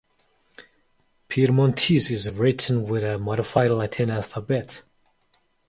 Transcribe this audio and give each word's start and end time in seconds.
Piedmontese 1.27 2.09
is 2.09 2.31
written 2.31 2.87
with 2.87 3.03
a 3.03 3.19
modified 3.19 3.69
Latin 3.69 4.09
alphabet. 4.09 4.81